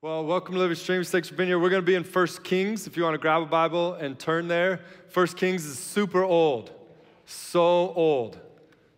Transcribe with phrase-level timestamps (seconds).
[0.00, 1.10] Well, welcome to Living Streams.
[1.10, 1.58] Thanks for being here.
[1.58, 2.86] We're going to be in 1 Kings.
[2.86, 4.78] If you want to grab a Bible and turn there,
[5.12, 6.70] 1 Kings is super old.
[7.26, 8.38] So old.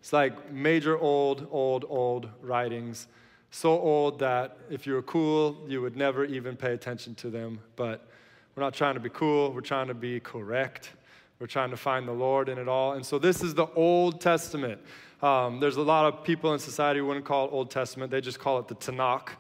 [0.00, 3.06] It's like major old, old, old writings.
[3.50, 7.60] So old that if you were cool, you would never even pay attention to them.
[7.76, 8.06] But
[8.54, 10.90] we're not trying to be cool, we're trying to be correct.
[11.38, 12.92] We're trying to find the Lord in it all.
[12.92, 14.78] And so this is the Old Testament.
[15.22, 18.20] Um, there's a lot of people in society who wouldn't call it Old Testament, they
[18.20, 19.30] just call it the Tanakh.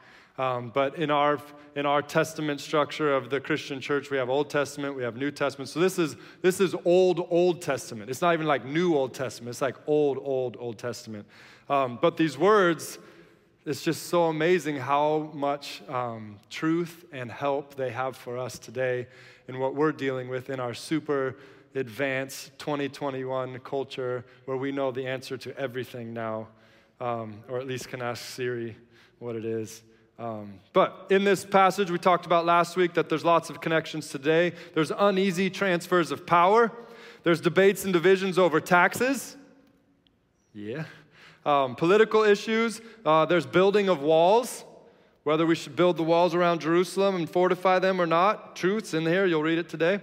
[0.40, 1.38] Um, but in our,
[1.76, 5.30] in our testament structure of the Christian church, we have Old Testament, we have New
[5.30, 5.68] Testament.
[5.68, 8.08] So this is, this is old, Old Testament.
[8.08, 11.26] It's not even like New Old Testament, it's like old, old, Old Testament.
[11.68, 12.98] Um, but these words,
[13.66, 19.08] it's just so amazing how much um, truth and help they have for us today
[19.46, 21.36] in what we're dealing with in our super
[21.74, 26.48] advanced 2021 culture where we know the answer to everything now,
[26.98, 28.74] um, or at least can ask Siri
[29.18, 29.82] what it is.
[30.20, 34.10] Um, but in this passage, we talked about last week that there's lots of connections
[34.10, 34.52] today.
[34.74, 36.70] There's uneasy transfers of power,
[37.22, 39.36] there's debates and divisions over taxes.
[40.54, 40.84] Yeah.
[41.46, 44.64] Um, political issues, uh, there's building of walls,
[45.22, 48.56] whether we should build the walls around Jerusalem and fortify them or not.
[48.56, 50.00] Truths in here, you'll read it today.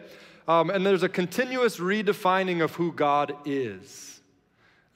[0.47, 4.16] Um, and there's a continuous redefining of who God is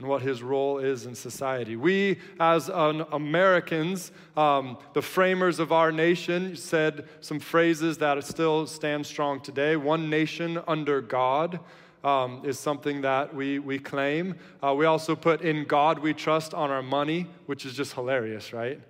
[0.02, 1.76] and what his role is in society.
[1.76, 8.66] We, as an Americans, um, the framers of our nation, said some phrases that still
[8.66, 9.76] stand strong today.
[9.76, 11.60] One nation under God.
[12.04, 14.34] Um, is something that we, we claim.
[14.64, 18.54] Uh, we also put in God we trust on our money, which is just hilarious,
[18.54, 18.82] right?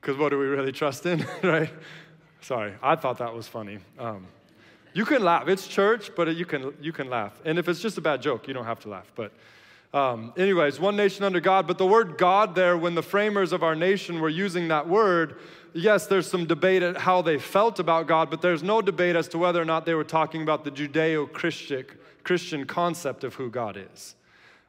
[0.00, 1.68] Because what do we really trust in, right?
[2.42, 3.80] Sorry, I thought that was funny.
[3.98, 4.28] Um,
[4.94, 5.48] you can laugh.
[5.48, 7.40] It's church, but you can, you can laugh.
[7.44, 9.10] And if it's just a bad joke, you don't have to laugh.
[9.16, 9.32] But
[9.92, 11.66] um, anyways, one nation under God.
[11.66, 15.38] But the word God there, when the framers of our nation were using that word,
[15.72, 19.28] yes, there's some debate at how they felt about God, but there's no debate as
[19.28, 21.32] to whether or not they were talking about the Judeo
[22.24, 24.14] Christian concept of who God is.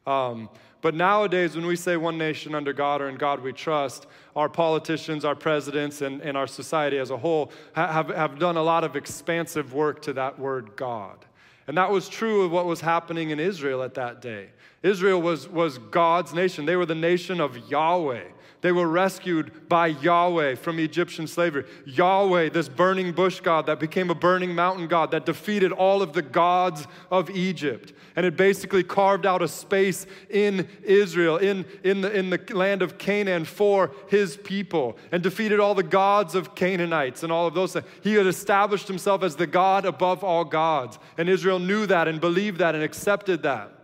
[0.06, 0.50] Um,
[0.82, 4.06] but nowadays, when we say one nation under God or in God we trust,
[4.36, 8.64] our politicians, our presidents, and, and our society as a whole have, have done a
[8.64, 11.26] lot of expansive work to that word God.
[11.68, 14.50] And that was true of what was happening in Israel at that day.
[14.84, 16.66] Israel was, was God's nation.
[16.66, 18.24] They were the nation of Yahweh.
[18.62, 21.66] They were rescued by Yahweh from Egyptian slavery.
[21.86, 26.14] Yahweh, this burning bush god that became a burning mountain god that defeated all of
[26.14, 27.94] the gods of Egypt.
[28.16, 32.82] And it basically carved out a space in Israel, in, in, the, in the land
[32.82, 37.54] of Canaan for his people, and defeated all the gods of Canaanites and all of
[37.54, 37.86] those things.
[38.02, 40.98] He had established himself as the God above all gods.
[41.18, 43.77] And Israel knew that and believed that and accepted that.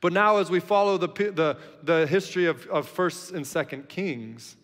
[0.00, 4.56] But now, as we follow the, the, the history of, of 1st and 2nd Kings,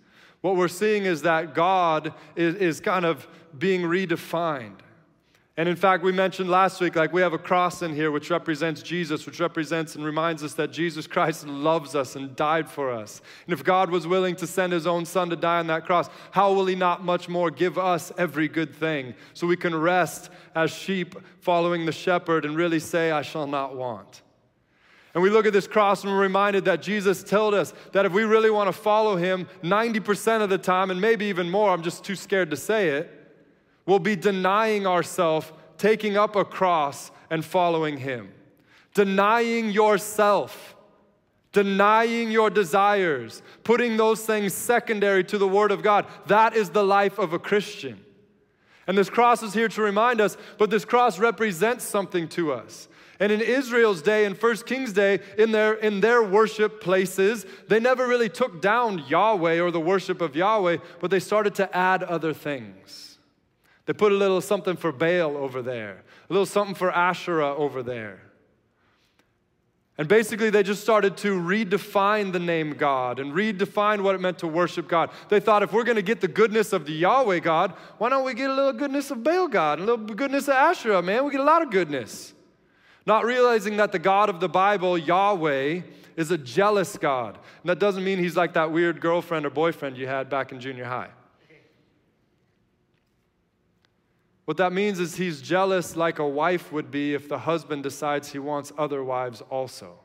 [0.42, 3.26] what we're seeing is that God is, is kind of
[3.56, 4.78] being redefined.
[5.56, 8.30] And in fact, we mentioned last week, like we have a cross in here which
[8.30, 12.90] represents Jesus, which represents and reminds us that Jesus Christ loves us and died for
[12.90, 13.20] us.
[13.46, 16.08] And if God was willing to send his own son to die on that cross,
[16.30, 20.30] how will he not much more give us every good thing so we can rest
[20.54, 24.22] as sheep following the shepherd and really say, I shall not want?
[25.14, 28.12] And we look at this cross and we're reminded that Jesus told us that if
[28.12, 31.82] we really want to follow him 90% of the time, and maybe even more, I'm
[31.82, 33.10] just too scared to say it,
[33.84, 38.32] we'll be denying ourselves, taking up a cross, and following him.
[38.94, 40.76] Denying yourself,
[41.52, 46.06] denying your desires, putting those things secondary to the Word of God.
[46.26, 48.02] That is the life of a Christian.
[48.86, 52.88] And this cross is here to remind us, but this cross represents something to us.
[53.22, 57.78] And in Israel's day, in First King's day, in their, in their worship places, they
[57.78, 62.02] never really took down Yahweh or the worship of Yahweh, but they started to add
[62.02, 63.18] other things.
[63.86, 67.84] They put a little something for Baal over there, a little something for Asherah over
[67.84, 68.22] there.
[69.98, 74.40] And basically, they just started to redefine the name God and redefine what it meant
[74.40, 75.10] to worship God.
[75.28, 78.24] They thought if we're going to get the goodness of the Yahweh God, why don't
[78.24, 81.24] we get a little goodness of Baal God, and a little goodness of Asherah, man?
[81.24, 82.34] We get a lot of goodness.
[83.04, 85.82] Not realizing that the God of the Bible, Yahweh,
[86.16, 87.36] is a jealous God.
[87.62, 90.60] And that doesn't mean he's like that weird girlfriend or boyfriend you had back in
[90.60, 91.10] junior high.
[94.44, 98.30] What that means is he's jealous like a wife would be if the husband decides
[98.30, 99.98] he wants other wives also.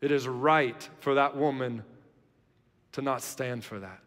[0.00, 1.82] It is right for that woman
[2.92, 4.00] to not stand for that.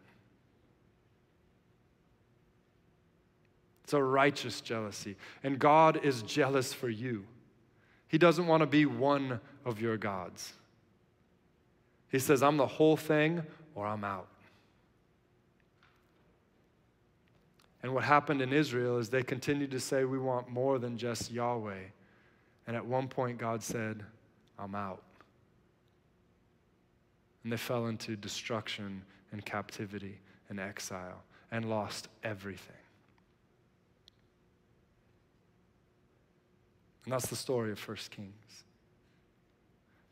[3.90, 5.16] It's a righteous jealousy.
[5.42, 7.24] And God is jealous for you.
[8.06, 10.52] He doesn't want to be one of your gods.
[12.08, 13.42] He says, I'm the whole thing
[13.74, 14.28] or I'm out.
[17.82, 21.32] And what happened in Israel is they continued to say, We want more than just
[21.32, 21.82] Yahweh.
[22.68, 24.04] And at one point, God said,
[24.56, 25.02] I'm out.
[27.42, 29.02] And they fell into destruction
[29.32, 32.79] and captivity and exile and lost everything.
[37.10, 38.62] And that's the story of First Kings.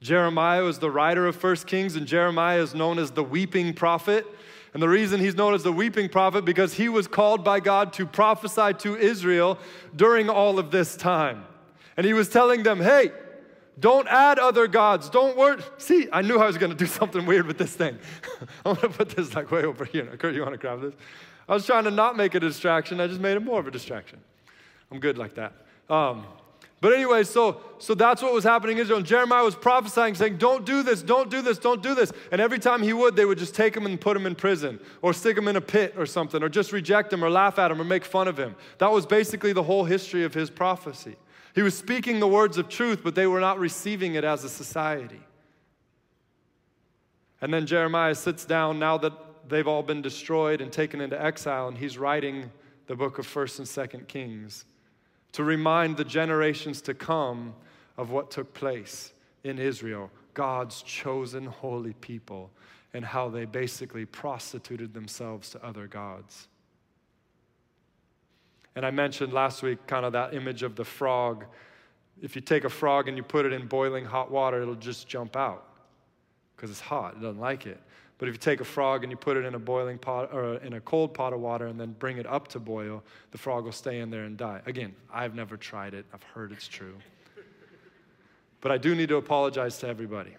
[0.01, 4.27] Jeremiah was the writer of First Kings, and Jeremiah is known as the weeping prophet.
[4.75, 7.93] And the reason he's known as the weeping prophet because he was called by God
[7.93, 9.61] to prophesy to Israel
[9.95, 11.45] during all of this time.
[11.97, 13.13] And he was telling them, "Hey,
[13.79, 15.09] don't add other gods.
[15.09, 15.63] Don't worry.
[15.77, 17.97] See, I knew I was going to do something weird with this thing.
[18.67, 20.07] I'm going to put this like way over here.
[20.17, 20.95] Kurt, you want to grab this?
[21.49, 23.01] I was trying to not make a distraction.
[23.01, 24.19] I just made it more of a distraction.
[24.91, 25.53] I'm good like that.
[25.89, 26.27] Um,
[26.81, 28.99] but anyway, so, so that's what was happening in Israel.
[28.99, 32.13] And Jeremiah was prophesying, saying, Don't do this, don't do this, don't do this.
[32.31, 34.79] And every time he would, they would just take him and put him in prison,
[35.03, 37.73] or stick him in a pit or something, or just reject him, or laugh at
[37.73, 38.55] him, or make fun of him.
[38.79, 41.17] That was basically the whole history of his prophecy.
[41.53, 44.49] He was speaking the words of truth, but they were not receiving it as a
[44.49, 45.21] society.
[47.41, 49.13] And then Jeremiah sits down now that
[49.49, 52.53] they've all been destroyed and taken into exile, and he's writing
[52.87, 54.65] the book of 1st and 2nd Kings
[55.33, 57.55] to remind the generations to come
[57.97, 59.13] of what took place
[59.45, 62.51] in Israel, God's chosen holy people,
[62.95, 66.49] and how they basically prostituted themselves to other gods.
[68.75, 71.45] And I mentioned last week kind of that image of the frog.
[72.23, 75.09] If you take a frog and you put it in boiling hot water, it'll just
[75.09, 75.65] jump out
[76.55, 77.81] because it's hot, it doesn't like it.
[78.19, 80.57] But if you take a frog and you put it in a boiling pot or
[80.57, 83.65] in a cold pot of water and then bring it up to boil, the frog
[83.65, 84.61] will stay in there and die.
[84.67, 86.05] Again, I've never tried it.
[86.13, 86.97] I've heard it's true.
[88.61, 90.35] But I do need to apologize to everybody.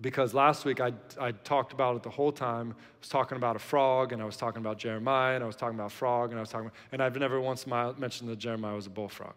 [0.00, 2.70] Because last week I, I talked about it the whole time.
[2.70, 5.56] I was talking about a frog, and I was talking about Jeremiah, and I was
[5.56, 8.74] talking about frog, and I was talking about, and I've never once mentioned that Jeremiah
[8.74, 9.34] was a bullfrog.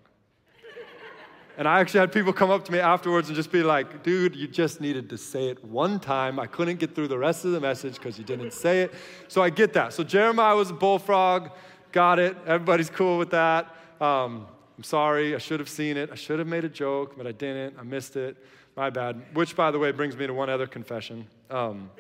[1.58, 4.36] And I actually had people come up to me afterwards and just be like, dude,
[4.36, 6.40] you just needed to say it one time.
[6.40, 8.94] I couldn't get through the rest of the message because you didn't say it.
[9.28, 9.94] So I get that.
[9.94, 11.52] So Jeremiah was a bullfrog.
[11.92, 12.36] Got it.
[12.48, 13.68] Everybody's cool with that.
[14.02, 14.48] Um,
[14.78, 15.36] I'm sorry.
[15.36, 16.10] I should have seen it.
[16.12, 17.78] I should have made a joke, but I didn't.
[17.80, 18.36] I missed it.
[18.76, 19.22] My bad.
[19.34, 21.28] Which, by the way, brings me to one other confession.
[21.52, 21.92] Um,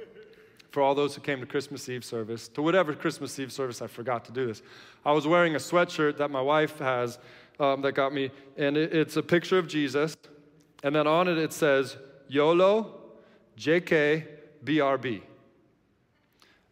[0.71, 3.85] for all those who came to Christmas Eve service, to whatever Christmas Eve service I
[3.85, 4.63] forgot to do this,
[5.06, 7.19] I was wearing a sweatshirt that my wife has
[7.59, 8.31] um, that got me.
[8.57, 10.15] And it, it's a picture of Jesus.
[10.83, 11.97] And then on it, it says
[12.27, 13.01] YOLO,
[13.57, 14.25] JK,
[14.63, 15.21] BRB.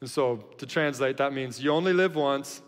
[0.01, 2.61] And so to translate, that means you only live once,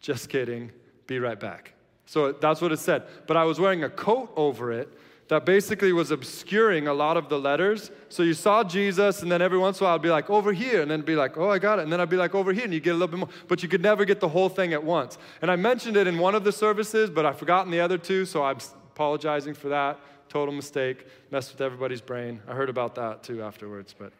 [0.00, 0.72] just kidding,
[1.06, 1.72] be right back.
[2.06, 3.04] So that's what it said.
[3.26, 4.88] But I was wearing a coat over it
[5.28, 7.90] that basically was obscuring a lot of the letters.
[8.08, 10.52] So you saw Jesus, and then every once in a while I'd be like, over
[10.52, 11.82] here, and then be like, oh, I got it.
[11.82, 13.28] And then I'd be like, over here, and you get a little bit more.
[13.48, 15.16] But you could never get the whole thing at once.
[15.40, 18.26] And I mentioned it in one of the services, but I've forgotten the other two,
[18.26, 18.58] so I'm
[18.92, 19.98] apologizing for that.
[20.28, 21.06] Total mistake.
[21.30, 22.40] Messed with everybody's brain.
[22.46, 23.94] I heard about that too afterwards.
[23.96, 24.12] But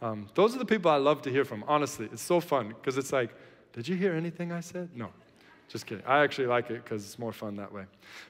[0.00, 2.08] um, those are the people I love to hear from, honestly.
[2.12, 3.30] It's so fun because it's like,
[3.72, 4.90] did you hear anything I said?
[4.94, 5.10] No.
[5.72, 6.04] Just kidding.
[6.06, 7.84] I actually like it because it's more fun that way.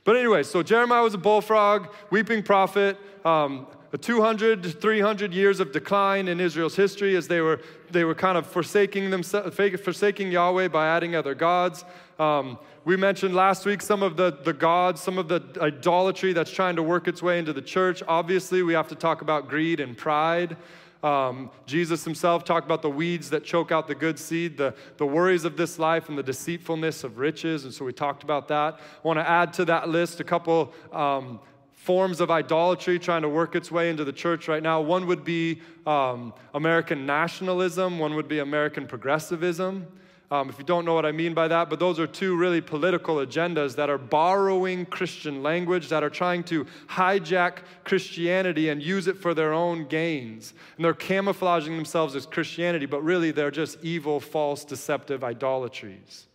[0.05, 3.67] But anyway, so Jeremiah was a bullfrog, weeping prophet, um,
[4.00, 7.61] 200, 300 years of decline in Israel's history as they were,
[7.91, 11.84] they were kind of forsaking, themselves, forsaking Yahweh by adding other gods.
[12.17, 16.51] Um, we mentioned last week some of the, the gods, some of the idolatry that's
[16.51, 18.05] trying to work its way into the church.
[18.06, 20.56] Obviously, we have to talk about greed and pride.
[21.03, 25.06] Um, Jesus himself talked about the weeds that choke out the good seed, the, the
[25.06, 27.65] worries of this life, and the deceitfulness of riches.
[27.65, 28.75] And so we talked about that.
[28.75, 31.41] I want to add to that list a couple um,
[31.73, 34.81] forms of idolatry trying to work its way into the church right now.
[34.81, 39.87] One would be um, American nationalism, one would be American progressivism.
[40.32, 42.62] Um, if you don't know what I mean by that, but those are two really
[42.62, 49.08] political agendas that are borrowing Christian language, that are trying to hijack Christianity and use
[49.08, 50.55] it for their own gains.
[50.77, 56.29] And they're camouflaging themselves as Christianity, but really they're just evil, false, deceptive idolatries.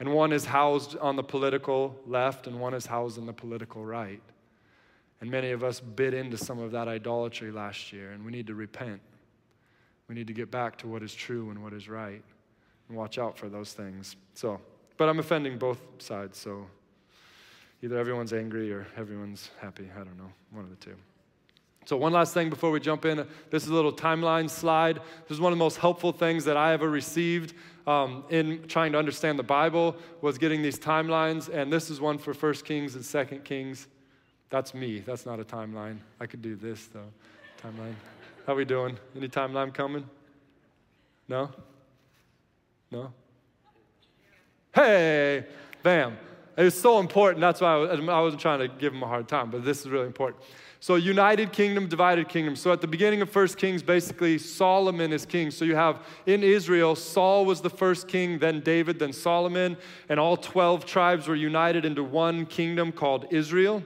[0.00, 3.84] And one is housed on the political left, and one is housed on the political
[3.84, 4.20] right.
[5.20, 8.48] And many of us bit into some of that idolatry last year, and we need
[8.48, 9.00] to repent.
[10.08, 12.24] We need to get back to what is true and what is right
[12.88, 14.16] and watch out for those things.
[14.34, 14.60] So,
[14.96, 16.66] but I'm offending both sides, so
[17.82, 19.88] either everyone's angry or everyone's happy.
[19.94, 20.96] I don't know, one of the two.
[21.86, 23.24] So, one last thing before we jump in.
[23.50, 24.96] This is a little timeline slide.
[25.28, 27.54] This is one of the most helpful things that I ever received
[27.86, 31.48] um, in trying to understand the Bible was getting these timelines.
[31.48, 33.86] And this is one for First Kings and Second Kings.
[34.50, 34.98] That's me.
[35.00, 35.98] That's not a timeline.
[36.20, 37.12] I could do this though.
[37.62, 37.94] Timeline.
[38.46, 38.98] How we doing?
[39.16, 40.08] Any timeline coming?
[41.28, 41.50] No?
[42.96, 43.12] No?
[44.74, 45.44] Hey,
[45.82, 46.16] bam.
[46.56, 47.42] It was so important.
[47.42, 49.80] That's why I, was, I wasn't trying to give him a hard time, but this
[49.80, 50.42] is really important.
[50.80, 52.56] So, united kingdom, divided kingdom.
[52.56, 55.50] So, at the beginning of First Kings, basically, Solomon is king.
[55.50, 59.76] So, you have in Israel, Saul was the first king, then David, then Solomon,
[60.08, 63.82] and all 12 tribes were united into one kingdom called Israel.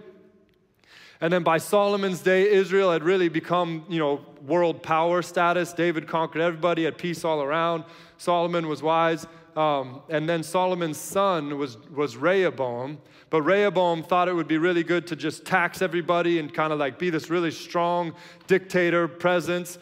[1.21, 5.73] And then by Solomon's day, Israel had really become, you know, world power status.
[5.73, 7.85] David conquered everybody, had peace all around.
[8.17, 9.27] Solomon was wise.
[9.55, 12.99] Um, and then Solomon's son was, was Rehoboam.
[13.29, 16.79] But Rehoboam thought it would be really good to just tax everybody and kind of
[16.79, 18.15] like be this really strong
[18.47, 19.79] dictator presence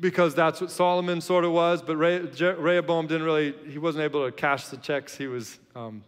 [0.00, 1.82] because that's what Solomon sort of was.
[1.82, 6.02] But Rehoboam didn't really, he wasn't able to cash the checks he was um,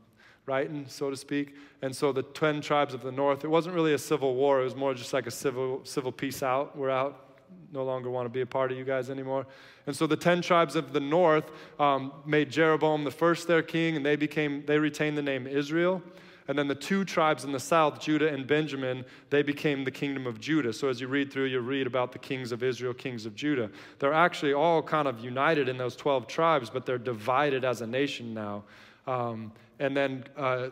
[0.46, 1.54] writing, so to speak.
[1.82, 4.64] And so the 10 tribes of the north, it wasn't really a civil war, it
[4.64, 6.76] was more just like a civil, civil peace out.
[6.76, 7.24] We're out
[7.72, 9.46] no longer want to be a part of you guys anymore.
[9.86, 13.96] And so the 10 tribes of the north um, made Jeroboam the first their king,
[13.96, 16.02] and they became, they retained the name Israel.
[16.46, 20.26] And then the two tribes in the south, Judah and Benjamin, they became the kingdom
[20.26, 20.72] of Judah.
[20.74, 23.70] So as you read through, you read about the kings of Israel, kings of Judah.
[23.98, 27.86] They're actually all kind of united in those 12 tribes, but they're divided as a
[27.86, 28.64] nation now.
[29.06, 30.68] Um, and then uh,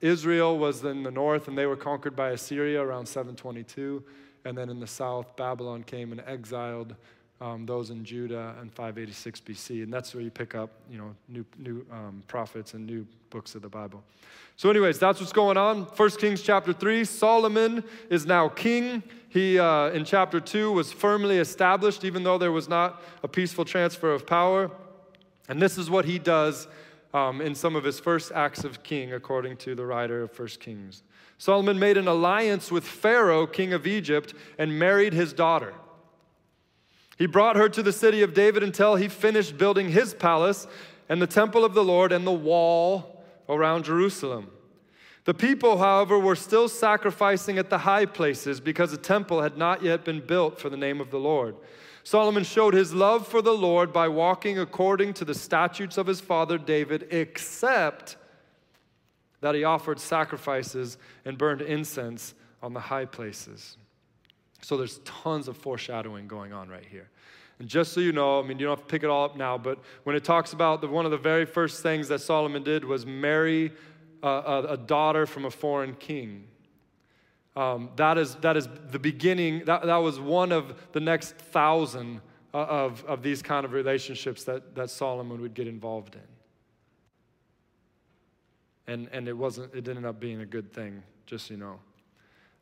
[0.00, 4.02] Israel was in the north, and they were conquered by Assyria around 722.
[4.44, 6.94] And then in the south, Babylon came and exiled
[7.40, 9.82] um, those in Judah in 586 BC.
[9.82, 13.54] And that's where you pick up, you know, new, new um, prophets and new books
[13.54, 14.02] of the Bible.
[14.56, 15.82] So, anyways, that's what's going on.
[15.82, 19.02] 1 Kings chapter 3, Solomon is now king.
[19.28, 23.64] He, uh, in chapter 2, was firmly established, even though there was not a peaceful
[23.64, 24.70] transfer of power.
[25.48, 26.68] And this is what he does
[27.14, 30.48] um, in some of his first acts of king, according to the writer of 1
[30.60, 31.04] Kings.
[31.38, 35.72] Solomon made an alliance with Pharaoh, king of Egypt, and married his daughter.
[37.16, 40.66] He brought her to the city of David until he finished building his palace
[41.08, 44.50] and the temple of the Lord and the wall around Jerusalem.
[45.24, 49.82] The people, however, were still sacrificing at the high places because the temple had not
[49.82, 51.54] yet been built for the name of the Lord.
[52.04, 56.20] Solomon showed his love for the Lord by walking according to the statutes of his
[56.20, 58.16] father David, except
[59.40, 63.78] that he offered sacrifices and burned incense on the high places.
[64.60, 67.08] So there's tons of foreshadowing going on right here.
[67.58, 69.36] And just so you know, I mean, you don't have to pick it all up
[69.36, 72.62] now, but when it talks about the, one of the very first things that Solomon
[72.62, 73.72] did was marry
[74.22, 76.48] a, a, a daughter from a foreign king.
[77.56, 82.20] Um, that, is, that is the beginning, that, that was one of the next thousand
[82.52, 86.20] uh, of, of these kind of relationships that, that Solomon would get involved in.
[88.92, 91.78] And, and it wasn't it ended up being a good thing just so you know.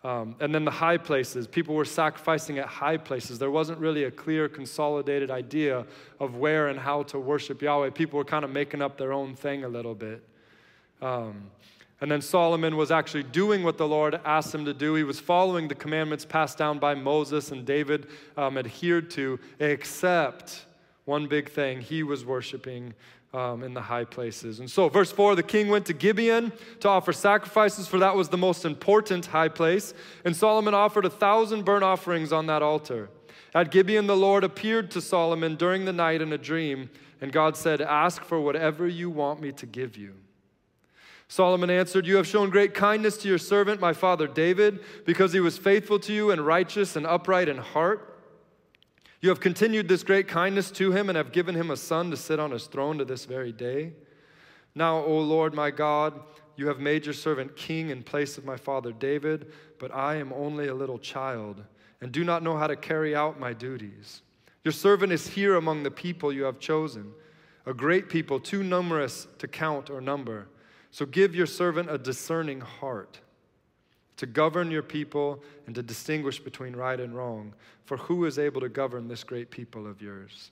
[0.04, 3.38] Um, and then the high places people were sacrificing at high places.
[3.38, 5.86] There wasn't really a clear consolidated idea
[6.20, 7.90] of where and how to worship yahweh.
[7.90, 10.26] People were kind of making up their own thing a little bit.
[11.00, 11.50] Um,
[12.02, 14.94] and then Solomon was actually doing what the Lord asked him to do.
[14.96, 20.66] He was following the commandments passed down by Moses and David um, adhered to, except
[21.04, 22.94] one big thing he was worshiping
[23.32, 24.58] um, in the high places.
[24.58, 28.28] And so, verse 4 the king went to Gibeon to offer sacrifices, for that was
[28.28, 29.94] the most important high place.
[30.24, 33.10] And Solomon offered a thousand burnt offerings on that altar.
[33.54, 36.90] At Gibeon, the Lord appeared to Solomon during the night in a dream,
[37.20, 40.14] and God said, Ask for whatever you want me to give you.
[41.32, 45.40] Solomon answered, You have shown great kindness to your servant, my father David, because he
[45.40, 48.22] was faithful to you and righteous and upright in heart.
[49.22, 52.18] You have continued this great kindness to him and have given him a son to
[52.18, 53.94] sit on his throne to this very day.
[54.74, 56.20] Now, O Lord my God,
[56.56, 60.34] you have made your servant king in place of my father David, but I am
[60.34, 61.64] only a little child
[62.02, 64.20] and do not know how to carry out my duties.
[64.64, 67.14] Your servant is here among the people you have chosen,
[67.64, 70.48] a great people, too numerous to count or number.
[70.92, 73.18] So give your servant a discerning heart
[74.18, 77.54] to govern your people and to distinguish between right and wrong.
[77.84, 80.50] For who is able to govern this great people of yours?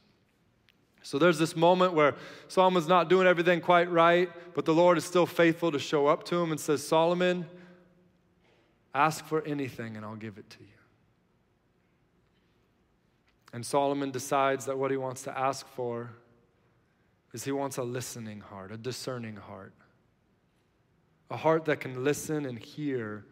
[1.03, 2.17] So there's this moment where
[2.49, 6.25] Solomon's not doing everything quite right, but the Lord is still faithful to show up
[6.25, 7.47] to him and says, Solomon,
[8.95, 10.67] ask for anything and I'll give it to you.
[13.53, 16.11] And Solomon decides that what he wants to ask for
[17.33, 19.75] is he wants a listening heart, a discerning heart,
[21.31, 23.25] a heart that can listen and hear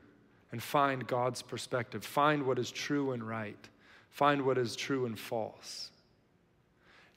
[0.52, 3.68] and find God's perspective, find what is true and right,
[4.10, 5.90] find what is true and false.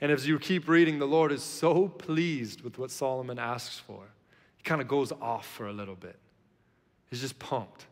[0.02, 4.02] And as you keep reading, the Lord is so pleased with what Solomon asks for.
[4.58, 6.18] He kind of goes off for a little bit.
[7.10, 7.86] He's just pumped.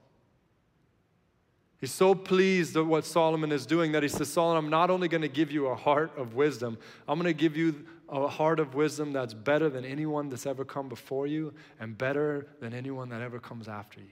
[1.79, 5.07] He's so pleased at what Solomon is doing that he says, Solomon, I'm not only
[5.07, 6.77] going to give you a heart of wisdom,
[7.07, 10.65] I'm going to give you a heart of wisdom that's better than anyone that's ever
[10.65, 14.07] come before you and better than anyone that ever comes after you.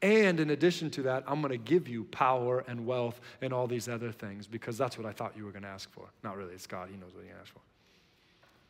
[0.00, 3.66] And in addition to that, I'm going to give you power and wealth and all
[3.66, 6.08] these other things because that's what I thought you were going to ask for.
[6.22, 6.88] Not really, it's God.
[6.88, 7.60] He knows what he asked for.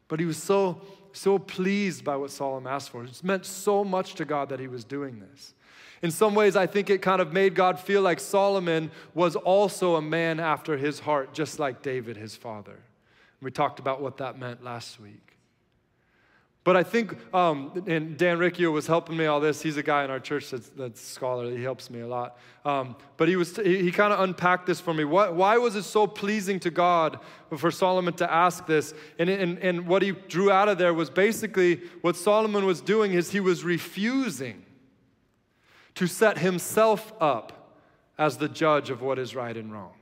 [0.08, 0.80] But he was so,
[1.12, 3.04] so pleased by what Solomon asked for.
[3.04, 5.52] It meant so much to God that he was doing this.
[6.00, 9.97] In some ways, I think it kind of made God feel like Solomon was also
[9.97, 12.78] a man after his heart, just like David, his father.
[13.40, 15.28] We talked about what that meant last week.
[16.68, 19.62] But I think, um, and Dan Riccio was helping me all this.
[19.62, 21.57] He's a guy in our church that's, that's scholarly.
[21.57, 22.37] He helps me a lot.
[22.62, 25.04] Um, but he was he, he kind of unpacked this for me.
[25.04, 27.21] What, why was it so pleasing to God
[27.57, 28.92] for Solomon to ask this?
[29.18, 33.14] And, and, and what he drew out of there was basically what Solomon was doing
[33.14, 34.62] is he was refusing
[35.95, 37.73] to set himself up
[38.18, 39.95] as the judge of what is right and wrong.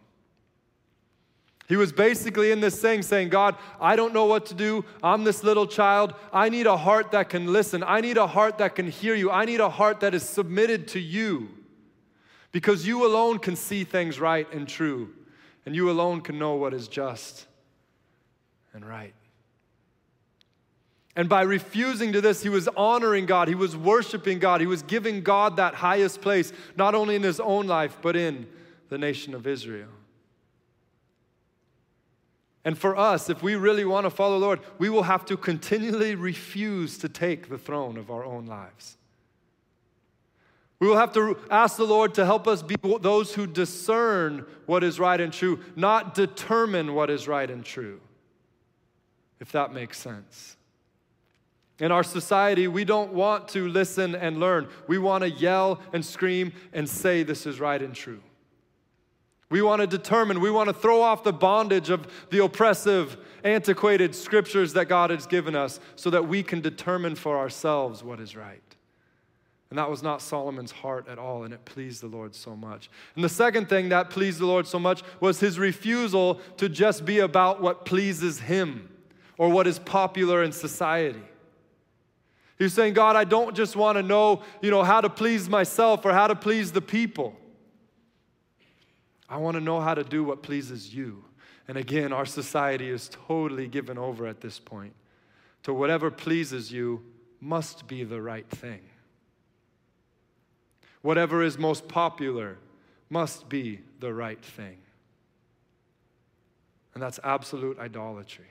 [1.68, 4.84] He was basically in this thing saying, God, I don't know what to do.
[5.02, 6.14] I'm this little child.
[6.32, 7.82] I need a heart that can listen.
[7.82, 9.30] I need a heart that can hear you.
[9.30, 11.48] I need a heart that is submitted to you
[12.52, 15.10] because you alone can see things right and true,
[15.66, 17.46] and you alone can know what is just
[18.72, 19.12] and right.
[21.16, 24.82] And by refusing to this, he was honoring God, he was worshiping God, he was
[24.82, 28.46] giving God that highest place, not only in his own life, but in
[28.88, 29.88] the nation of Israel.
[32.66, 35.36] And for us, if we really want to follow the Lord, we will have to
[35.36, 38.98] continually refuse to take the throne of our own lives.
[40.80, 44.82] We will have to ask the Lord to help us be those who discern what
[44.82, 48.00] is right and true, not determine what is right and true,
[49.38, 50.56] if that makes sense.
[51.78, 54.66] In our society, we don't want to listen and learn.
[54.88, 58.22] We want to yell and scream and say this is right and true.
[59.48, 64.14] We want to determine, we want to throw off the bondage of the oppressive, antiquated
[64.14, 68.34] scriptures that God has given us so that we can determine for ourselves what is
[68.34, 68.60] right.
[69.70, 72.88] And that was not Solomon's heart at all, and it pleased the Lord so much.
[73.14, 77.04] And the second thing that pleased the Lord so much was his refusal to just
[77.04, 78.88] be about what pleases him
[79.38, 81.22] or what is popular in society.
[82.58, 86.04] He's saying, God, I don't just want to know, you know, how to please myself
[86.04, 87.36] or how to please the people.
[89.28, 91.24] I want to know how to do what pleases you.
[91.68, 94.94] And again, our society is totally given over at this point
[95.64, 97.02] to whatever pleases you
[97.40, 98.82] must be the right thing.
[101.02, 102.58] Whatever is most popular
[103.10, 104.78] must be the right thing.
[106.94, 108.46] And that's absolute idolatry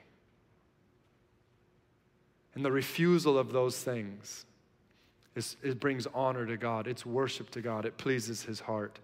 [2.56, 4.46] and the refusal of those things
[5.36, 6.86] is, it brings honor to God.
[6.86, 7.84] It's worship to God.
[7.84, 8.98] It pleases his heart.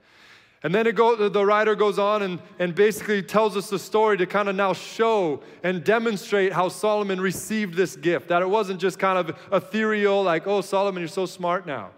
[0.64, 4.26] And then go, the writer goes on and, and basically tells us the story to
[4.26, 8.28] kind of now show and demonstrate how Solomon received this gift.
[8.28, 11.90] That it wasn't just kind of ethereal, like, oh, Solomon, you're so smart now.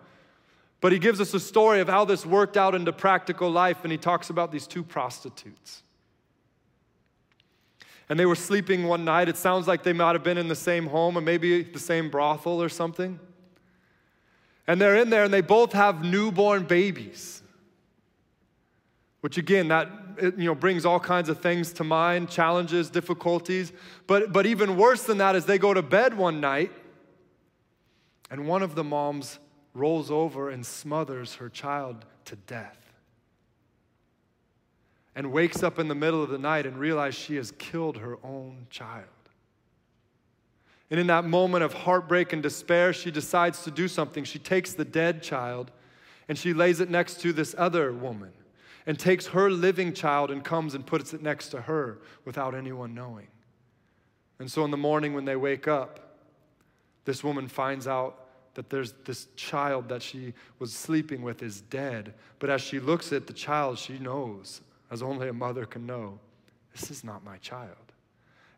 [0.80, 3.92] But he gives us a story of how this worked out into practical life, and
[3.92, 5.82] he talks about these two prostitutes
[8.08, 9.28] and they were sleeping one night.
[9.28, 12.10] It sounds like they might have been in the same home or maybe the same
[12.10, 13.18] brothel or something.
[14.66, 17.42] And they're in there and they both have newborn babies.
[19.24, 19.88] Which again, that
[20.20, 23.72] you know brings all kinds of things to mind, challenges, difficulties.
[24.06, 26.70] But but even worse than that is they go to bed one night
[28.30, 29.38] and one of the moms
[29.72, 32.76] rolls over and smothers her child to death
[35.14, 38.18] and wakes up in the middle of the night and realizes she has killed her
[38.22, 39.06] own child.
[40.90, 44.24] And in that moment of heartbreak and despair, she decides to do something.
[44.24, 45.70] She takes the dead child
[46.28, 48.34] and she lays it next to this other woman
[48.86, 52.94] and takes her living child and comes and puts it next to her without anyone
[52.94, 53.28] knowing.
[54.38, 56.00] And so in the morning when they wake up,
[57.04, 58.20] this woman finds out
[58.54, 62.14] that there's this child that she was sleeping with is dead.
[62.38, 66.18] But as she looks at the child, she knows as only a mother can know,
[66.72, 67.83] this is not my child.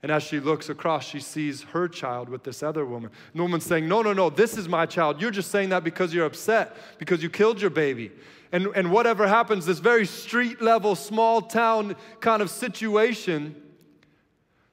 [0.02, 3.10] And as she looks across, she sees her child with this other woman.
[3.32, 5.20] And the woman's saying, No, no, no, this is my child.
[5.20, 8.12] You're just saying that because you're upset, because you killed your baby.
[8.52, 13.60] And, and whatever happens, this very street level, small town kind of situation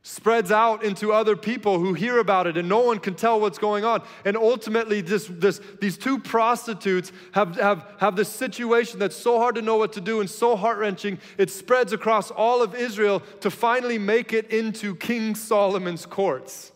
[0.05, 3.57] spreads out into other people who hear about it and no one can tell what's
[3.57, 4.03] going on.
[4.25, 9.55] And ultimately this, this, these two prostitutes have, have, have this situation that's so hard
[9.55, 11.19] to know what to do and so heart-wrenching.
[11.37, 16.73] It spreads across all of israel to finally make it into king solomon's courts.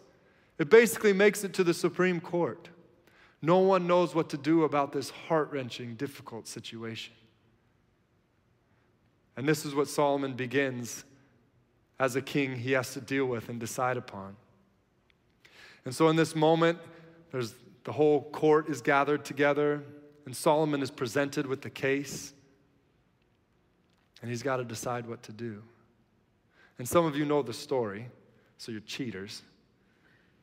[0.57, 2.69] It basically makes it to the supreme court.
[3.41, 7.13] No one knows what to do about this heart-wrenching difficult situation.
[9.35, 11.03] And this is what solomon begins
[11.99, 14.35] as a king he has to deal with and decide upon.
[15.85, 16.79] And so in this moment,
[17.31, 19.81] there's the whole court is gathered together,
[20.25, 22.33] and Solomon is presented with the case,
[24.21, 25.63] and he's got to decide what to do.
[26.79, 28.07] And some of you know the story,
[28.57, 29.41] so you're cheaters.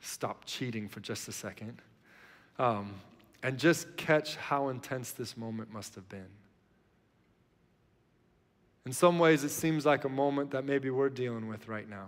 [0.00, 1.80] Stop cheating for just a second.
[2.58, 2.94] Um,
[3.42, 6.28] and just catch how intense this moment must have been.
[8.86, 12.06] In some ways, it seems like a moment that maybe we're dealing with right now.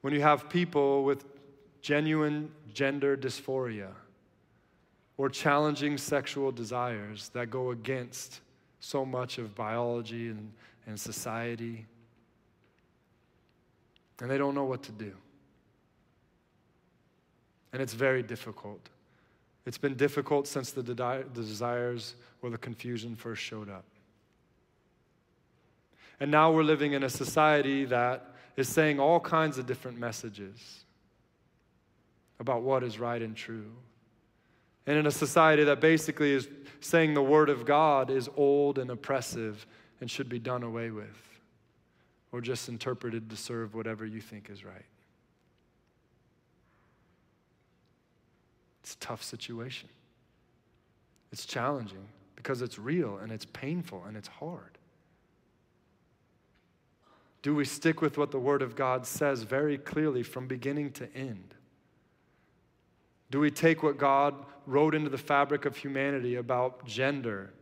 [0.00, 1.24] When you have people with
[1.82, 3.90] genuine gender dysphoria
[5.16, 8.40] or challenging sexual desires that go against
[8.80, 10.52] so much of biology and,
[10.86, 11.86] and society,
[14.20, 15.12] and they don't know what to do.
[17.72, 18.80] And it's very difficult.
[19.64, 23.84] It's been difficult since the, de- the desires or the confusion first showed up.
[26.20, 30.84] And now we're living in a society that is saying all kinds of different messages
[32.40, 33.72] about what is right and true.
[34.86, 36.48] And in a society that basically is
[36.80, 39.66] saying the Word of God is old and oppressive
[40.00, 41.40] and should be done away with,
[42.32, 44.84] or just interpreted to serve whatever you think is right.
[48.82, 49.88] It's a tough situation.
[51.32, 54.78] It's challenging because it's real and it's painful and it's hard.
[57.42, 61.14] Do we stick with what the Word of God says very clearly from beginning to
[61.14, 61.54] end?
[63.30, 64.34] Do we take what God
[64.66, 67.52] wrote into the fabric of humanity about gender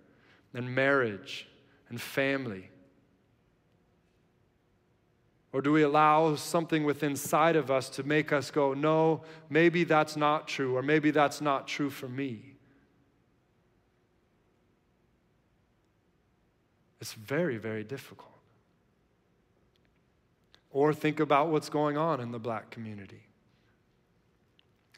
[0.55, 1.49] and marriage
[1.89, 2.71] and family
[5.55, 9.85] or do we allow something within inside of us to make us go, no, maybe
[9.85, 12.57] that's not true, or maybe that's not true for me?
[17.01, 18.34] It's very, very difficult.
[20.75, 23.23] Or think about what's going on in the black community.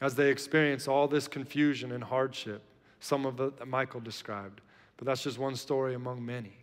[0.01, 2.63] As they experience all this confusion and hardship,
[2.99, 4.59] some of it that Michael described,
[4.97, 6.57] but that's just one story among many.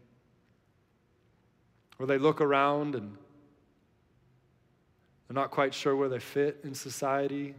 [2.00, 3.16] Or they look around and
[5.28, 7.54] they're not quite sure where they fit in society.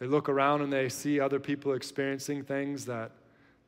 [0.00, 3.12] They look around and they see other people experiencing things that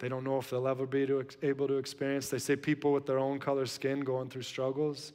[0.00, 2.28] they don't know if they'll ever be to, able to experience.
[2.28, 5.14] They see people with their own color skin going through struggles.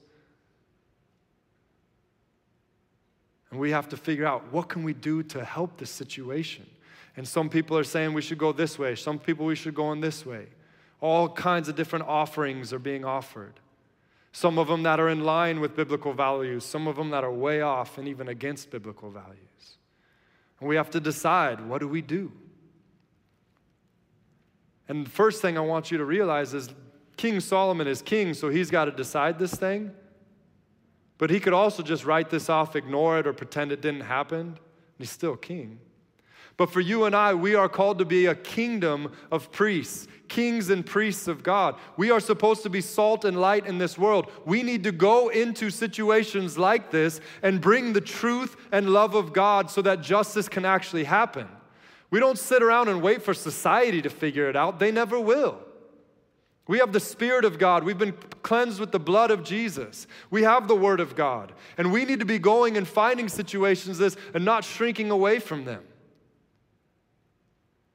[3.52, 6.66] And we have to figure out what can we do to help this situation.
[7.16, 8.96] And some people are saying we should go this way.
[8.96, 10.48] Some people we should go in this way.
[11.02, 13.60] All kinds of different offerings are being offered.
[14.32, 17.32] Some of them that are in line with biblical values, some of them that are
[17.32, 19.38] way off and even against biblical values.
[20.60, 22.32] And we have to decide what do we do?
[24.88, 26.70] And the first thing I want you to realize is
[27.18, 29.92] King Solomon is king, so he's got to decide this thing.
[31.18, 34.58] But he could also just write this off, ignore it, or pretend it didn't happen.
[34.98, 35.80] He's still king.
[36.58, 40.72] But for you and I, we are called to be a kingdom of priests, kings
[40.72, 41.76] and priests of God.
[41.98, 44.32] We are supposed to be salt and light in this world.
[44.44, 49.34] We need to go into situations like this and bring the truth and love of
[49.34, 51.48] God so that justice can actually happen.
[52.10, 55.60] We don't sit around and wait for society to figure it out, they never will.
[56.68, 57.84] We have the Spirit of God.
[57.84, 60.08] We've been cleansed with the blood of Jesus.
[60.30, 61.54] We have the Word of God.
[61.78, 65.66] And we need to be going and finding situations this and not shrinking away from
[65.66, 65.84] them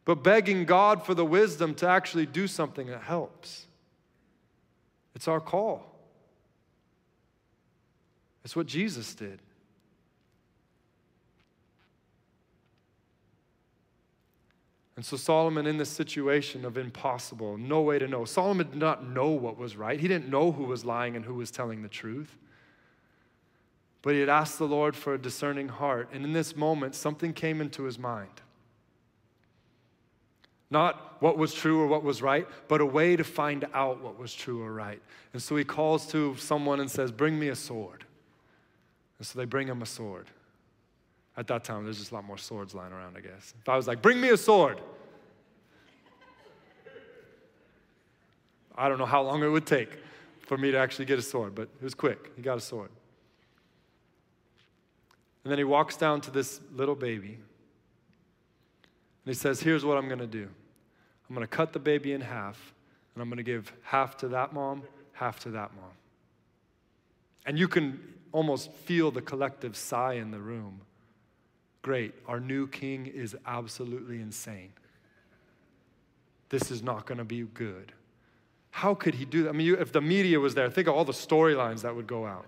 [0.04, 3.66] but begging God for the wisdom to actually do something that helps.
[5.14, 5.86] It's our call.
[8.44, 9.40] It's what Jesus did.
[14.96, 19.08] And so, Solomon, in this situation of impossible, no way to know, Solomon did not
[19.08, 19.98] know what was right.
[19.98, 22.36] He didn't know who was lying and who was telling the truth.
[24.02, 26.10] But he had asked the Lord for a discerning heart.
[26.12, 28.42] And in this moment, something came into his mind.
[30.70, 34.18] Not what was true or what was right, but a way to find out what
[34.18, 35.00] was true or right.
[35.32, 38.04] And so he calls to someone and says, Bring me a sword.
[39.18, 40.26] And so they bring him a sword.
[41.36, 43.54] At that time, there's just a lot more swords lying around, I guess.
[43.60, 44.80] If I was like, Bring me a sword,
[48.76, 49.90] I don't know how long it would take
[50.40, 52.32] for me to actually get a sword, but it was quick.
[52.36, 52.90] He got a sword.
[55.44, 57.34] And then he walks down to this little baby.
[57.34, 57.38] And
[59.24, 60.48] he says, Here's what I'm going to do.
[61.28, 62.74] I'm going to cut the baby in half,
[63.14, 65.90] and I'm going to give half to that mom, half to that mom.
[67.46, 68.00] And you can
[68.32, 70.80] almost feel the collective sigh in the room.
[71.82, 74.72] Great, our new king is absolutely insane.
[76.48, 77.92] This is not going to be good.
[78.70, 79.50] How could he do that?
[79.50, 82.06] I mean, you, if the media was there, think of all the storylines that would
[82.06, 82.46] go out.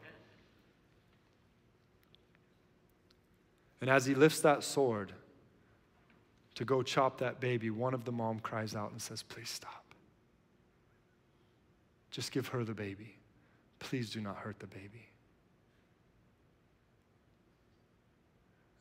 [3.80, 5.12] And as he lifts that sword
[6.54, 9.84] to go chop that baby, one of the mom cries out and says, Please stop.
[12.10, 13.16] Just give her the baby.
[13.80, 15.08] Please do not hurt the baby.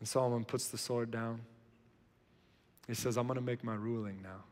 [0.04, 1.40] And Solomon puts the sword down.
[2.88, 4.44] He says, I'm going to make my ruling now.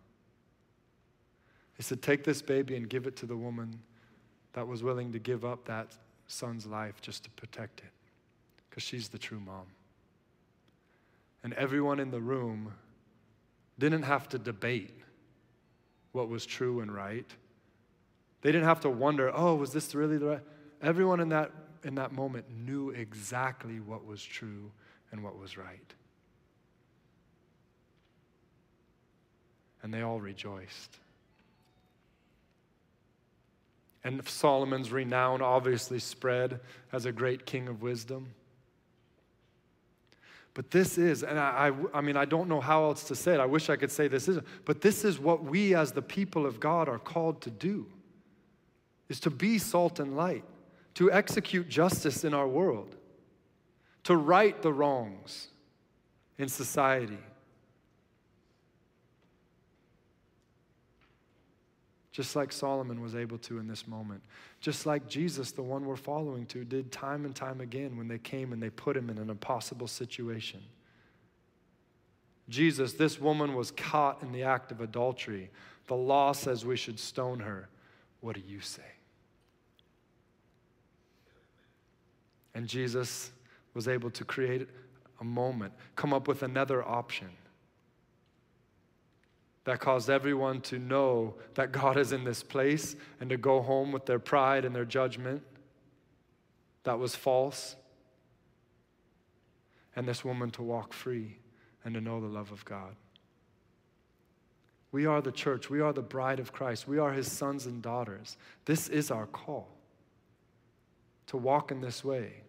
[1.76, 3.82] He said, Take this baby and give it to the woman
[4.54, 5.90] that was willing to give up that
[6.26, 7.92] son's life just to protect it,
[8.70, 9.66] because she's the true mom.
[11.44, 12.72] And everyone in the room
[13.78, 14.96] didn't have to debate
[16.14, 17.30] what was true and right.
[18.42, 20.44] They didn't have to wonder, oh, was this really the right?
[20.82, 21.52] Everyone in that,
[21.84, 24.72] in that moment knew exactly what was true
[25.12, 25.94] and what was right.
[29.84, 30.98] And they all rejoiced.
[34.04, 36.60] And Solomon's renown obviously spread
[36.92, 38.34] as a great king of wisdom.
[40.54, 43.34] But this is, and I, I, I, mean, I don't know how else to say
[43.34, 43.40] it.
[43.40, 46.46] I wish I could say this isn't, but this is what we as the people
[46.46, 47.88] of God are called to do,
[49.08, 50.44] is to be salt and light,
[50.96, 52.98] to execute justice in our world,
[54.04, 55.48] to right the wrongs
[56.38, 57.18] in society,
[62.12, 64.22] just like Solomon was able to in this moment.
[64.60, 68.18] Just like Jesus, the one we're following to, did time and time again when they
[68.18, 70.62] came and they put him in an impossible situation.
[72.50, 75.50] Jesus, this woman was caught in the act of adultery.
[75.88, 77.70] The law says we should stone her.
[78.20, 78.82] What do you say?
[82.54, 83.32] And Jesus
[83.74, 84.68] was able to create
[85.20, 87.30] a moment, come up with another option
[89.64, 93.92] that caused everyone to know that God is in this place and to go home
[93.92, 95.44] with their pride and their judgment
[96.84, 97.76] that was false.
[99.96, 101.38] And this woman to walk free
[101.84, 102.96] and to know the love of God.
[104.92, 105.70] We are the church.
[105.70, 106.88] We are the bride of Christ.
[106.88, 108.38] We are his sons and daughters.
[108.66, 109.70] This is our call
[111.28, 112.42] to walk in this way.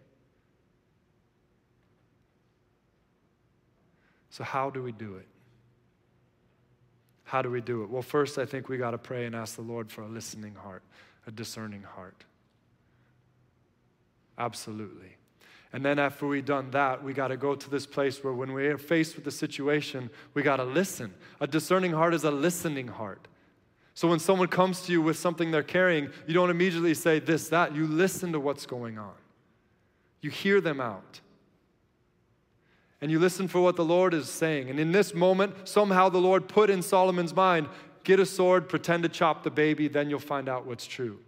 [4.33, 5.27] So, how do we do it?
[7.25, 7.91] How do we do it?
[7.91, 10.55] Well, first, I think we got to pray and ask the Lord for a listening
[10.55, 10.83] heart,
[11.27, 12.25] a discerning heart.
[14.39, 15.17] Absolutely.
[15.75, 18.55] And then after we've done that, we got to go to this place where when
[18.55, 21.13] we are faced with the situation, we got to listen.
[21.39, 23.29] A discerning heart is a listening heart.
[23.93, 27.51] So when someone comes to you with something they're carrying, you don't immediately say this,
[27.51, 27.75] that.
[27.75, 29.13] You listen to what's going on.
[30.23, 31.21] You hear them out
[33.03, 34.71] and you listen for what the Lord is saying.
[34.71, 37.69] And in this moment, somehow the Lord put in Solomon's mind
[38.05, 41.21] get a sword, pretend to chop the baby, then you'll find out what's true.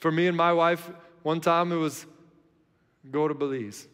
[0.00, 0.90] For me and my wife,
[1.22, 2.04] one time it was
[3.10, 3.86] go to Belize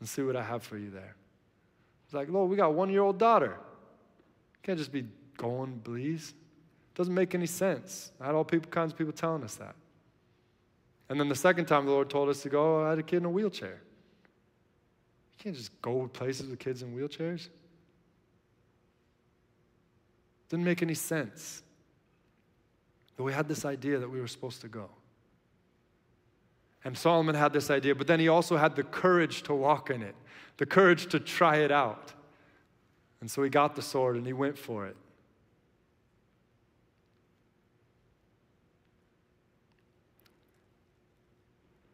[0.00, 1.14] and see what I have for you there.
[2.04, 3.56] It's like, Lord, we got one year old daughter.
[4.64, 5.04] Can't just be
[5.36, 6.34] going Belize.
[6.96, 8.10] Doesn't make any sense.
[8.20, 9.76] I had all people, kinds of people telling us that.
[11.08, 13.18] And then the second time the Lord told us to go, I had a kid
[13.18, 13.80] in a wheelchair.
[15.32, 17.48] You can't just go places with kids in wheelchairs.
[20.48, 21.62] Didn't make any sense.
[23.16, 24.90] But we had this idea that we were supposed to go.
[26.84, 30.02] And Solomon had this idea, but then he also had the courage to walk in
[30.02, 30.14] it,
[30.58, 32.12] the courage to try it out.
[33.20, 34.96] And so he got the sword and he went for it.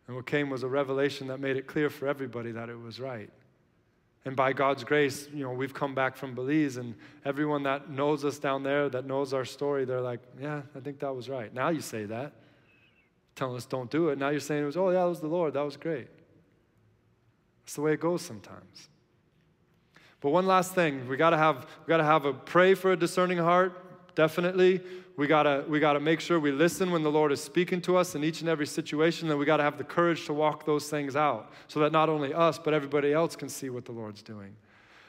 [0.06, 3.00] And what came was a revelation that made it clear for everybody that it was
[3.00, 3.30] right.
[4.24, 8.24] And by God's grace, you know, we've come back from Belize, and everyone that knows
[8.24, 11.52] us down there, that knows our story, they're like, yeah, I think that was right.
[11.52, 12.32] Now you say that,
[13.34, 14.18] telling us don't do it.
[14.18, 15.54] Now you're saying it was, oh, yeah, that was the Lord.
[15.54, 16.08] That was great.
[17.64, 18.88] That's the way it goes sometimes.
[20.20, 23.38] But one last thing, we gotta have we gotta have a pray for a discerning
[23.38, 24.80] heart, definitely
[25.16, 28.14] we gotta, we gotta make sure we listen when the Lord is speaking to us
[28.14, 31.16] in each and every situation, and we gotta have the courage to walk those things
[31.16, 34.56] out so that not only us, but everybody else can see what the Lord's doing.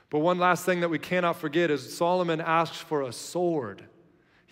[0.09, 3.85] But one last thing that we cannot forget is Solomon asks for a sword.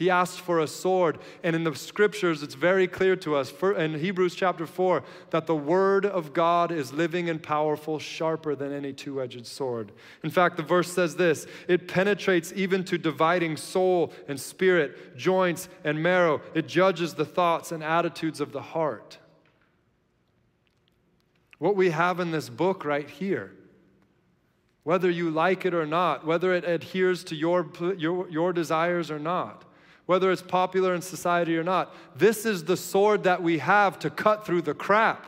[0.01, 1.19] He asked for a sword.
[1.43, 5.55] And in the scriptures, it's very clear to us in Hebrews chapter 4 that the
[5.55, 9.91] word of God is living and powerful, sharper than any two edged sword.
[10.23, 15.69] In fact, the verse says this it penetrates even to dividing soul and spirit, joints
[15.83, 16.41] and marrow.
[16.55, 19.19] It judges the thoughts and attitudes of the heart.
[21.59, 23.51] What we have in this book right here
[24.83, 29.19] whether you like it or not, whether it adheres to your, your, your desires or
[29.19, 29.63] not,
[30.05, 31.93] whether it's popular in society or not.
[32.15, 35.27] This is the sword that we have to cut through the crap.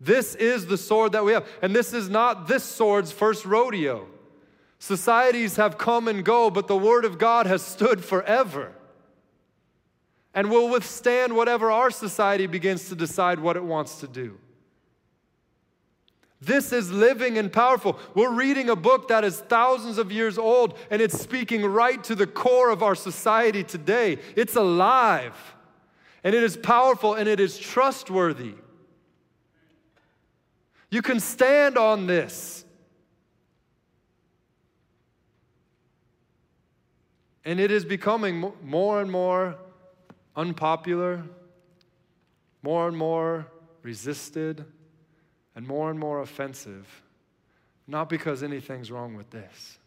[0.00, 1.46] This is the sword that we have.
[1.62, 4.06] And this is not this sword's first rodeo.
[4.78, 8.72] Societies have come and go, but the Word of God has stood forever
[10.34, 14.38] and will withstand whatever our society begins to decide what it wants to do.
[16.40, 17.98] This is living and powerful.
[18.14, 22.14] We're reading a book that is thousands of years old and it's speaking right to
[22.14, 24.18] the core of our society today.
[24.36, 25.34] It's alive
[26.22, 28.54] and it is powerful and it is trustworthy.
[30.90, 32.64] You can stand on this.
[37.44, 39.56] And it is becoming more and more
[40.34, 41.22] unpopular,
[42.62, 43.46] more and more
[43.82, 44.64] resisted,
[45.56, 47.02] and more and more offensive.
[47.88, 49.78] Not because anything's wrong with this.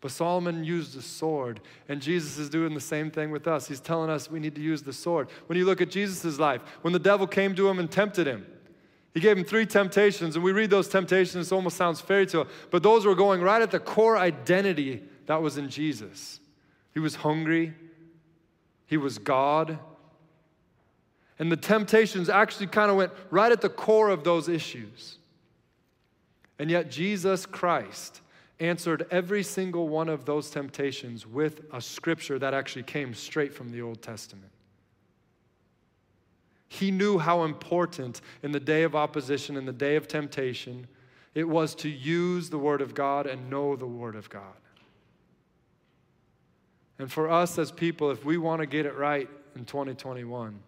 [0.00, 3.68] But Solomon used a sword, and Jesus is doing the same thing with us.
[3.68, 5.28] He's telling us we need to use the sword.
[5.46, 8.44] When you look at Jesus' life, when the devil came to him and tempted him,
[9.14, 12.48] he gave him three temptations, and we read those temptations, it almost sounds fairy tale,
[12.70, 16.40] but those were going right at the core identity that was in Jesus.
[16.94, 17.74] He was hungry,
[18.86, 19.78] he was God.
[21.42, 25.18] And the temptations actually kind of went right at the core of those issues.
[26.60, 28.20] And yet, Jesus Christ
[28.60, 33.72] answered every single one of those temptations with a scripture that actually came straight from
[33.72, 34.52] the Old Testament.
[36.68, 40.86] He knew how important in the day of opposition, in the day of temptation,
[41.34, 44.44] it was to use the Word of God and know the Word of God.
[47.00, 50.60] And for us as people, if we want to get it right in 2021,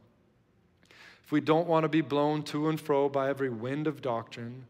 [1.25, 4.67] if we don't want to be blown to and fro by every wind of doctrine,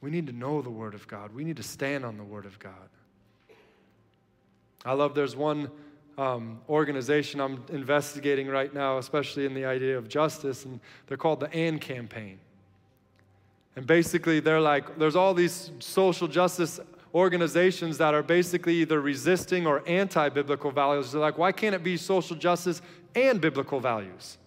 [0.00, 1.32] we need to know the Word of God.
[1.32, 2.72] We need to stand on the Word of God.
[4.84, 5.70] I love there's one
[6.16, 11.40] um, organization I'm investigating right now, especially in the idea of justice, and they're called
[11.40, 12.38] the AND Campaign.
[13.76, 16.80] And basically, they're like, there's all these social justice
[17.14, 21.12] organizations that are basically either resisting or anti biblical values.
[21.12, 22.82] They're like, why can't it be social justice
[23.14, 24.38] and biblical values?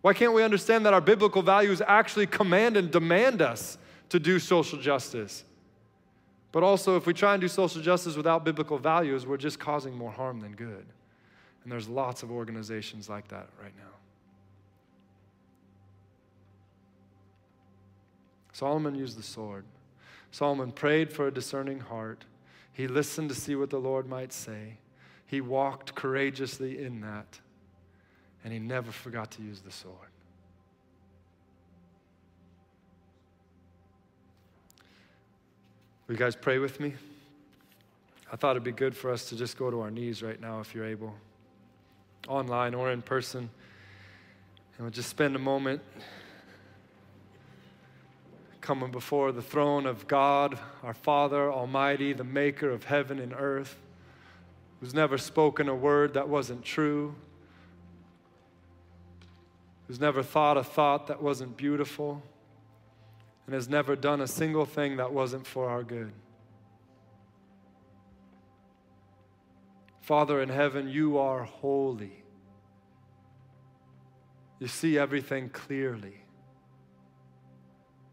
[0.00, 3.76] Why can't we understand that our biblical values actually command and demand us
[4.10, 5.44] to do social justice.
[6.52, 9.96] But also, if we try and do social justice without biblical values, we're just causing
[9.96, 10.84] more harm than good.
[11.62, 13.84] And there's lots of organizations like that right now.
[18.52, 19.64] Solomon used the sword.
[20.30, 22.24] Solomon prayed for a discerning heart.
[22.72, 24.78] He listened to see what the Lord might say.
[25.26, 27.40] He walked courageously in that.
[28.42, 29.96] And he never forgot to use the sword.
[36.06, 36.94] Will you guys pray with me?
[38.32, 40.60] I thought it'd be good for us to just go to our knees right now
[40.60, 41.14] if you're able,
[42.28, 43.40] online or in person.
[43.40, 45.82] And we'll just spend a moment
[48.70, 53.76] coming before the throne of God, our Father Almighty, the maker of heaven and earth,
[54.78, 57.12] who's never spoken a word that wasn't true,
[59.88, 62.22] who's never thought a thought that wasn't beautiful
[63.46, 66.12] and has never done a single thing that wasn't for our good.
[70.00, 72.22] Father in heaven, you are holy.
[74.60, 76.19] You see everything clearly.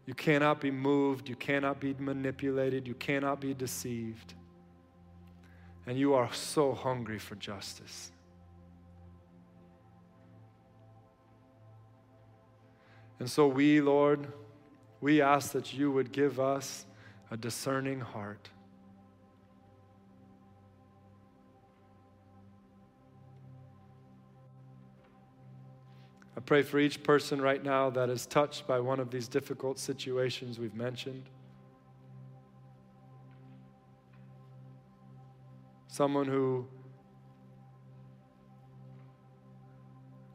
[0.08, 4.32] You cannot be moved, you cannot be manipulated, you cannot be deceived.
[5.86, 8.10] And you are so hungry for justice.
[13.18, 14.32] And so we, Lord,
[15.02, 16.86] we ask that you would give us
[17.30, 18.48] a discerning heart.
[26.48, 30.58] Pray for each person right now that is touched by one of these difficult situations
[30.58, 31.24] we've mentioned.
[35.88, 36.66] Someone who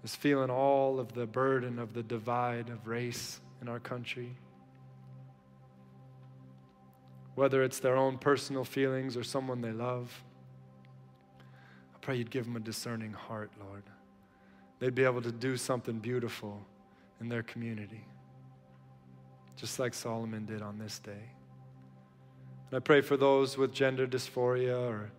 [0.03, 4.37] is feeling all of the burden of the divide of race in our country
[7.33, 10.23] whether it's their own personal feelings or someone they love.
[11.95, 13.83] I pray you'd give them a discerning heart, Lord.
[14.83, 16.59] They'd be able to do something beautiful
[17.21, 18.05] in their community,
[19.55, 21.31] just like Solomon did on this day.
[22.69, 25.09] And I pray for those with gender dysphoria or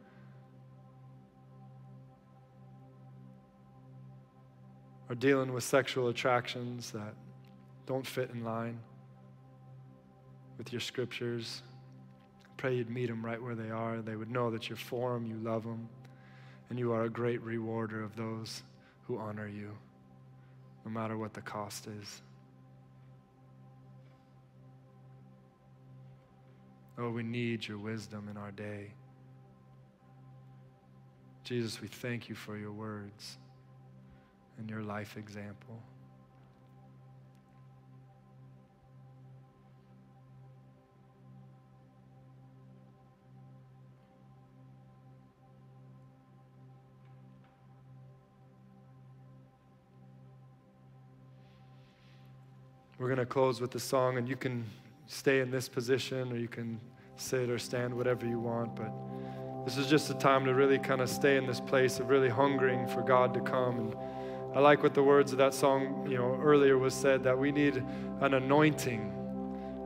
[5.08, 7.14] are dealing with sexual attractions that
[7.86, 8.78] don't fit in line
[10.58, 11.62] with your scriptures
[12.58, 14.02] pray you'd meet them right where they are.
[14.02, 15.88] They would know that you're for them, you love them,
[16.68, 18.62] and you are a great rewarder of those
[19.06, 19.70] who honor you,
[20.84, 22.22] no matter what the cost is.
[26.96, 28.92] Oh, we need your wisdom in our day.
[31.42, 33.38] Jesus, we thank you for your words
[34.58, 35.82] and your life example.
[52.96, 54.64] We're going to close with the song, and you can
[55.08, 56.80] stay in this position or you can
[57.16, 58.76] sit or stand, whatever you want.
[58.76, 58.92] But
[59.64, 62.28] this is just a time to really kind of stay in this place of really
[62.28, 63.78] hungering for God to come.
[63.80, 63.96] And
[64.54, 67.50] I like what the words of that song, you know, earlier was said that we
[67.50, 67.82] need
[68.20, 69.10] an anointing.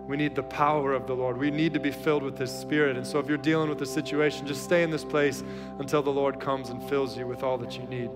[0.06, 1.38] We need the power of the Lord.
[1.38, 2.96] We need to be filled with His Spirit.
[2.96, 5.42] And so if you're dealing with a situation, just stay in this place
[5.78, 8.11] until the Lord comes and fills you with all that you need.